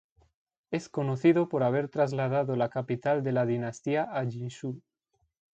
[0.71, 4.81] Es conocido por haber trasladado la capital de la dinastía a Yin Xu.